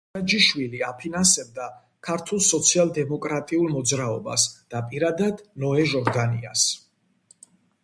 [0.13, 1.67] სარაჯიშვილი აფინანსებდა
[2.07, 6.67] ქართულ სოციალ-დემოკრატიულ მოძრაობას და პირადად ნოე ჟორდანიას.